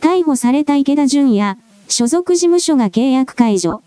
[0.00, 1.58] 逮捕された池田純也、
[1.88, 3.82] 所属事務所が契約解除。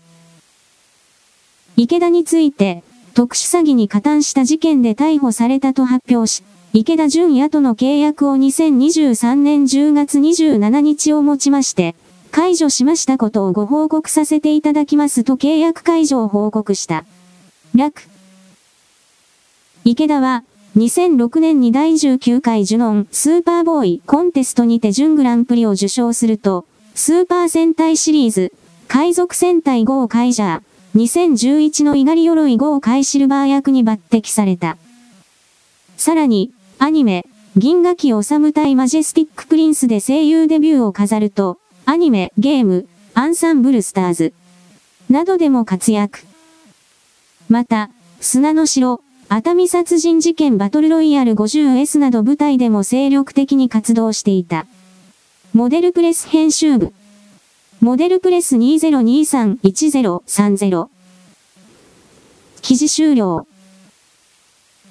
[1.76, 2.82] 池田について、
[3.14, 6.42] 特殊詐欺に加担した事件で逮捕されたと発表し、
[6.72, 11.96] 池田純也との契約を2023年10月27日をもちまして、
[12.30, 17.04] 解除しましたことをご報告させていただきますと契約解除を報告した。
[17.74, 18.02] 楽。
[19.84, 20.44] 池田は、
[20.76, 28.52] 2006年に第19回ジュノンスーパーボーイコンテストにて準グランプリを受賞すると、スーパー戦隊シリーズ、
[28.86, 34.76] 海賊戦隊ゴーカイジャー、2011の伊狩鎧ゴーカイシルバー役に抜擢された。
[35.96, 36.52] さらに、
[36.82, 37.26] アニメ、
[37.58, 44.32] 銀河機攻隊マジェスティックプリンスで声優デビューを飾ると、アニメ、ゲーム、アンサンブルスターズ、
[45.10, 46.20] などでも活躍。
[47.50, 47.90] また、
[48.22, 54.64] 砂の城、熱海殺人事件バトルロイヤル 50S など舞台でも精力的に活動していた。
[55.52, 56.94] モデルプレス編集部。
[57.82, 60.88] モデルプレス2023-1030。
[62.62, 63.46] 記事終了。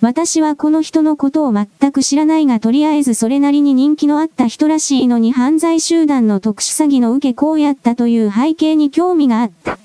[0.02, 9.78] 私はこの人のことを全く知らないがとりあえずそれなりに人気のあった人らしいのに犯罪集団の特殊詐欺の受け子をやったという背景に興味があった。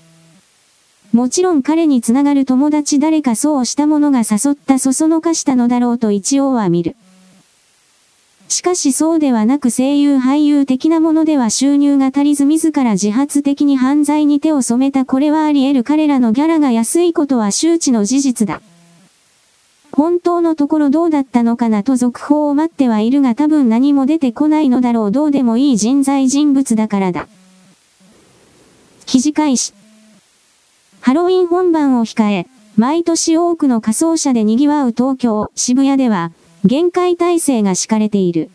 [1.13, 6.97] もちろん彼につながる友達誰かそうした者が誘ったそそのかしたのだろうと一応は見る。
[8.49, 18.61] しかしそうではなく声優俳優的なものでは収入が足りず自ら自発的に犯罪に手を染めたこれはあり得る彼らのギャラが安いことは周知の事実だ。
[19.97, 27.29] 本当のところどうだったのかなと続報を待ってはいるが多分何も出てこないのだろうどうでもいい人材人物だからだ。
[29.07, 29.73] 記事開始。
[31.01, 36.33] ハロウィン本番を控え、毎年多くの仮装車で賑わう東京、渋谷では、
[36.65, 38.51] 限界体制が敷かれている。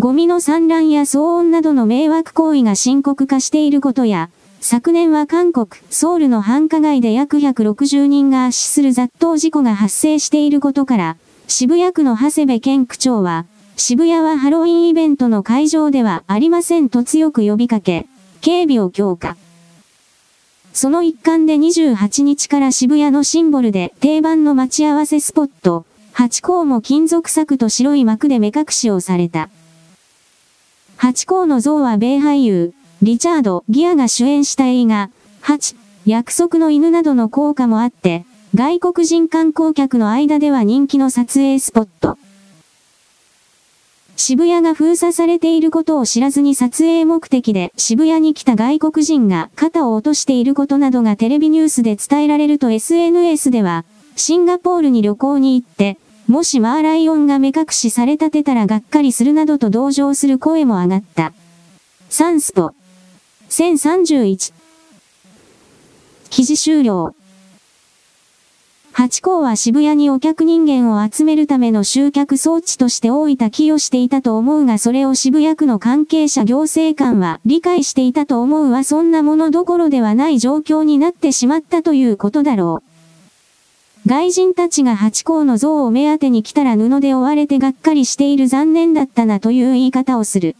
[0.00, 4.30] ゴミの散乱や騒音などの迷惑行為が深刻化していることや、
[4.62, 11.16] 昨年は韓国、ソウルの繁華街で約160人が圧死する雑踏事故が発生していることから、
[11.48, 13.46] 渋谷区の長谷部健区長は、
[13.78, 18.06] 渋谷はハロウィンイベントの会場ではありませんと強く呼びかけ、
[18.42, 19.38] 警備を強化。
[20.74, 29.48] その一環で28日から渋谷のシンボルで定番の待ち合わせスポット、八甲も金属柵と白い幕で目隠しをされた。
[30.98, 35.10] 八甲の像は米俳優、リチャード・ギアが主演した映画、
[35.42, 35.74] 8、
[36.04, 42.18] 約束の犬などの効果もあって、外国人観光客の間では人気の撮影スポット。
[44.16, 55.96] 渋谷が封鎖されていることを知らずに撮影目的で渋谷に来た外国人が肩を落としていることなどがテレビニュースで伝えられると SNS では、シンガポールに旅行に行って、
[56.28, 61.32] もしマーライオンが目隠しされたてたらがっかりするなどと同情する声も上がった。
[62.10, 62.74] サンスポ。
[63.50, 64.52] 1031。
[66.30, 67.16] 記事終了。
[68.92, 82.84] ハチ公は渋谷にお客人間を集めるための集客装置として大分寄与していたと思うがそれを渋谷区の関係者行政官は理解していたと思うはそんなものどころではない状況になってしまったということだろ
[84.06, 84.08] う。
[84.08, 90.54] 外人たちがハチ公の像を目当てに来たら布で追われてがっかりしている残念だったなという言い方をする。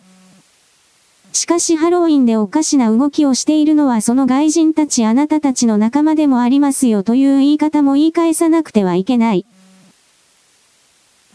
[1.32, 9.46] しかしハロウィンでおかしな動きをしているのはその外人たちあなたたちの仲間でもありますよという言い方も言い返さなくてはいけない。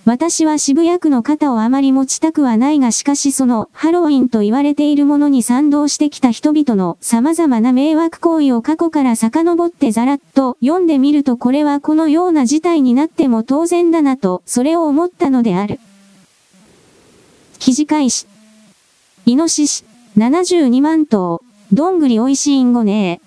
[0.06, 15.80] 私は渋谷区の肩をあまり持ちたくはないがしかしそのハロウィンと言われているものに賛同してきた人々の様々な迷惑行為を過去から遡ってざらっと読んでみるとこれはこのような事態になっても当然だなとそれを思ったのである。
[17.58, 18.35] 記事開始。
[19.28, 19.84] イノシシ、
[20.18, 21.42] 72万頭、
[21.74, 23.26] どんぐり美味しいんごねえ。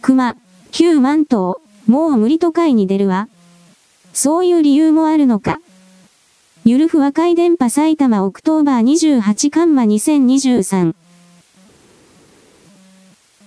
[0.00, 0.36] 熊、
[0.70, 3.28] 9万頭、もう無理都会に出るわ。
[4.14, 5.60] そういう理由もあるのか。
[6.64, 10.94] ゆるふ和解電波埼玉オクトーバー28カンマ2023。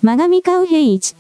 [0.04, 1.16] マガミカウヘイチ。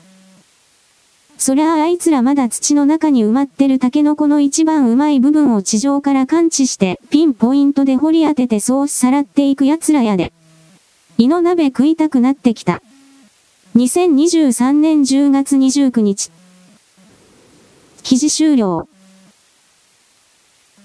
[1.37, 10.31] そりゃああいつらまだ土の中に埋まってるタケノコの一番うまい部分を地上から感知してピンポイントで掘り当ててそうさらっていく奴らやで。
[11.17, 12.81] 胃の鍋食いたくなってきた。
[13.75, 16.31] 2023年10月29日。
[18.03, 18.87] 記事終了。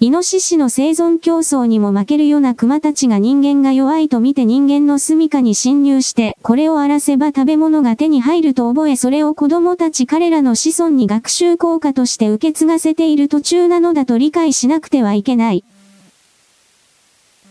[0.03, 15.65] イノシシの生存競争にも負けるような熊たちが人間が弱いと見て人間の住処に侵入して、これを荒らせば食べ物が手に入ると覚えそれを子供たち彼らの子孫に学習効果として受け継がせている途中なのだと理解しなくてはいけない。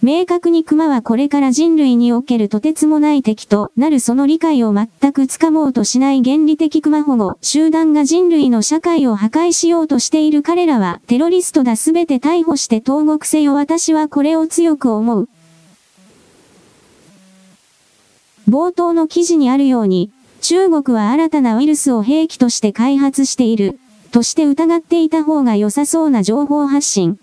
[0.02, 15.28] 明確に熊はこれから人類におけるとてつもない敵となるその理解を全くつかもうとしない原理的熊保護集団が人類の社会を破壊しようとしている彼らはテロリストだすべて逮捕して投獄せよ私はこれを強く思う。
[18.48, 23.80] 冒頭の記事にあるように、中国は新たなウイルスを兵器として開発している、
[24.12, 27.20] として疑っていた方が良さそうな情報発信。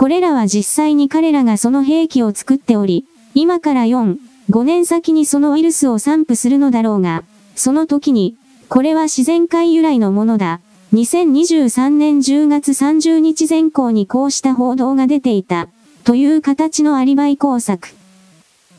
[0.00, 4.16] これらは実際に彼らがその兵器を作っており、今から4、
[4.48, 7.22] 5年先にそのウイルスを散布するのだろうが、
[7.54, 8.34] その時に、
[8.70, 10.60] これは自然界由来のものだ。
[10.94, 15.68] 2023年10月30日前後にこうした報道が出ていた、
[16.04, 17.90] という形のアリバイ工作。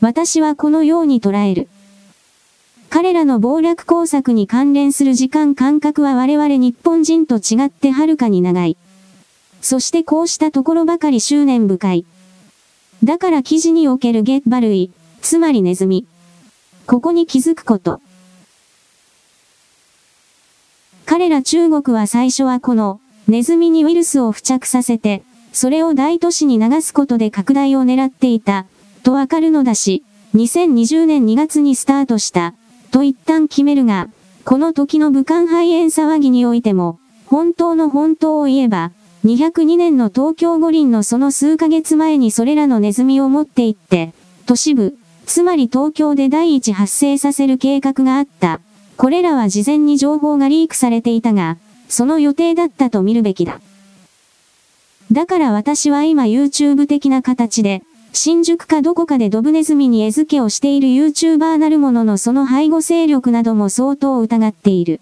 [0.00, 1.68] 私はこのように捉える。
[2.90, 8.76] 彼らの暴略工作に関連する時間感覚は我々日本人と違ってはるかに長い。
[9.62, 12.04] そしてこうしたところばかり執念深い。
[13.02, 14.90] だから記事におけるゲッバ類、
[15.22, 16.06] つまりネズミ。
[16.86, 18.00] ここに気づくこと。
[21.06, 28.66] 彼ら中国は最初はこのネズミにウイルスを付着させて、それを大都市に流すことで拡大を狙っていた、
[29.04, 30.02] とわかるのだし、
[30.34, 32.54] 2020年2月にスタートした、
[32.90, 34.08] と一旦決めるが、
[34.44, 38.92] この時の武漢肺炎騒ぎにおいても、本当の本当を言えば、
[39.24, 44.12] 202年の東京五輪のその数ヶ月前にそれらのネズミを持って行って、
[44.46, 44.96] 都市部、
[45.26, 48.60] つまり東京で第一発生させる計画があった。
[48.96, 51.56] これらは事前に情報がリークされていたが、
[51.88, 53.60] その予定だったと見るべきだ。
[55.12, 65.00] だから私は今 YouTube 的な形で、新宿かどこかでドブネズミに餌付けをしている YouTuber なるもののその背後勢力なども相当疑っている。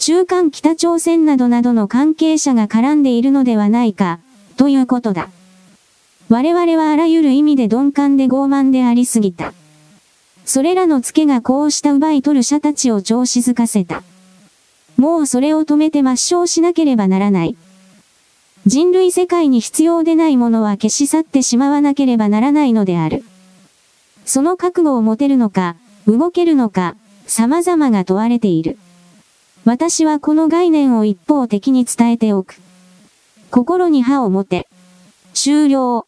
[0.00, 4.18] 中間北朝鮮などなどの関係者が絡んでいるのではないか、
[4.56, 5.28] ということだ。
[6.30, 9.52] 我々はあらゆる意味で鈍感で傲慢でありすぎた。
[10.46, 14.02] それらのツケがこうした奪い取る者たちを調子づかせた。
[14.96, 17.54] もうそれを止めて抹消しなければならない。
[18.64, 23.22] 人類世界に必要でないものは消し去ってしまわなければならないのである。
[24.24, 25.76] その覚悟を持てるのか、
[26.06, 26.96] 動けるのか、
[27.26, 28.78] 様々が問われている。
[29.64, 32.56] 私はこの概念を一方的に伝えておく。
[33.50, 34.68] 心に歯を持て。
[35.34, 36.06] 終了。